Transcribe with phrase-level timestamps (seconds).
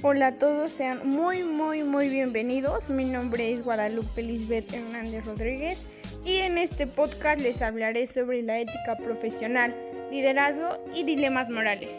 [0.00, 2.88] Hola a todos, sean muy muy muy bienvenidos.
[2.88, 5.84] Mi nombre es Guadalupe Lisbeth Hernández Rodríguez
[6.24, 9.74] y en este podcast les hablaré sobre la ética profesional,
[10.12, 11.90] liderazgo y dilemas morales.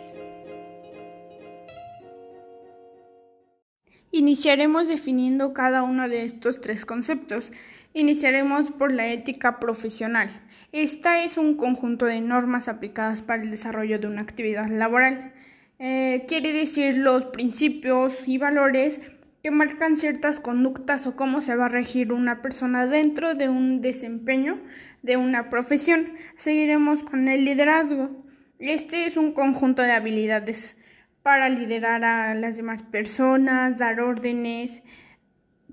[4.12, 7.52] Iniciaremos definiendo cada uno de estos tres conceptos.
[7.94, 10.42] Iniciaremos por la ética profesional.
[10.72, 15.34] Esta es un conjunto de normas aplicadas para el desarrollo de una actividad laboral.
[15.82, 19.00] Eh, quiere decir los principios y valores
[19.42, 23.82] que marcan ciertas conductas o cómo se va a regir una persona dentro de un
[23.82, 24.62] desempeño
[25.04, 26.14] de una profesión.
[26.36, 28.26] Seguiremos con el liderazgo.
[28.60, 30.76] Este es un conjunto de habilidades
[31.24, 34.84] para liderar a las demás personas, dar órdenes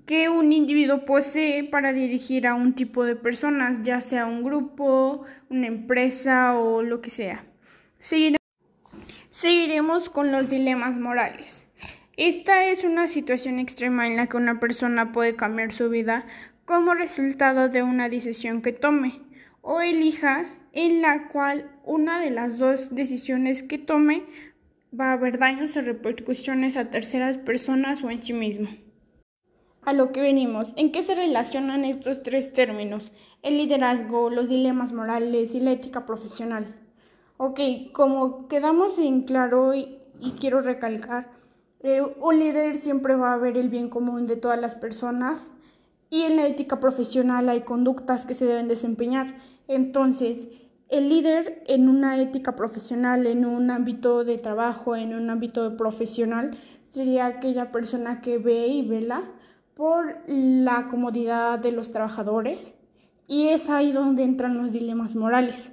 [0.05, 5.25] que un individuo posee para dirigir a un tipo de personas, ya sea un grupo,
[5.49, 7.43] una empresa o lo que sea.
[7.99, 8.36] Seguiremos
[9.39, 11.67] Seguiremos con los dilemas morales.
[12.15, 16.25] Esta es una situación extrema en la que una persona puede cambiar su vida
[16.65, 19.21] como resultado de una decisión que tome
[19.61, 24.23] o elija en la cual una de las dos decisiones que tome
[24.99, 28.69] va a haber daños o repercusiones a terceras personas o en sí mismo.
[29.83, 33.11] A lo que venimos, ¿en qué se relacionan estos tres términos?
[33.43, 36.86] El liderazgo, los dilemas morales y la ética profesional.
[37.39, 37.59] Ok,
[37.93, 39.99] como quedamos en claro y,
[40.39, 41.29] quiero recalcar,
[41.81, 45.47] eh, un líder siempre va a ver el bien común de todas las personas
[46.09, 49.35] y en la ética profesional hay conductas que se deben desempeñar.
[49.67, 50.47] Entonces,
[50.89, 56.57] el líder en una ética profesional, en un ámbito de trabajo, en un ámbito profesional,
[56.89, 59.23] sería aquella persona que ve y vela
[59.75, 62.73] por la comodidad de los trabajadores
[63.27, 65.71] y es ahí donde entran los dilemas morales.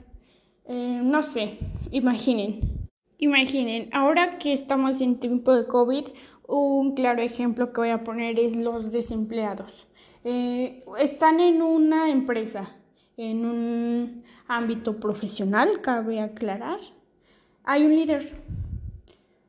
[0.66, 1.58] Eh, no sé,
[1.90, 2.88] imaginen.
[3.18, 6.06] Imaginen, ahora que estamos en tiempo de COVID,
[6.46, 9.88] un claro ejemplo que voy a poner es los desempleados.
[10.24, 12.76] Eh, están en una empresa,
[13.16, 16.80] en un ámbito profesional, cabe aclarar.
[17.62, 18.32] Hay un líder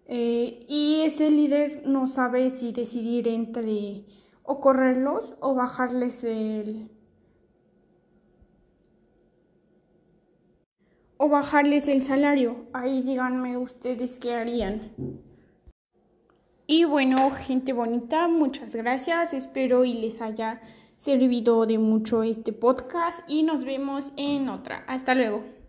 [0.08, 4.04] eh, y ese líder no sabe si decidir entre
[4.44, 6.90] o correrlos o bajarles el,
[11.18, 12.66] o bajarles el salario.
[12.74, 14.92] Ahí díganme ustedes qué harían.
[16.68, 19.34] Y bueno, gente bonita, muchas gracias.
[19.34, 20.62] Espero y les haya
[20.98, 24.84] servido de mucho este podcast y nos vemos en otra.
[24.88, 25.65] Hasta luego.